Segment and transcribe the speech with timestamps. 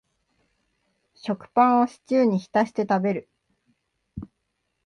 [1.13, 3.29] 食パンをシチューに浸して食べる